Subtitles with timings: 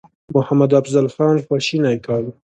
[0.35, 2.21] محمدافضل خان خواشینی کړ.